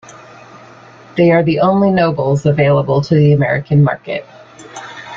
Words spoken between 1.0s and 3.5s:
They are the only Nobles available to the